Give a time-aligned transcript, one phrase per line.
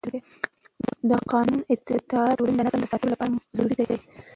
[1.09, 3.97] د قانون اطاعت د ټولنې د نظم د ساتلو لپاره ضروري دی